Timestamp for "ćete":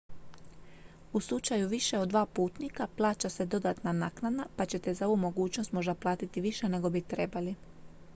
4.65-4.93